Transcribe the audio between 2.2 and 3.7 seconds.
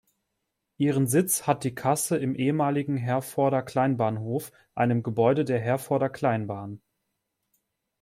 ehemaligen Herforder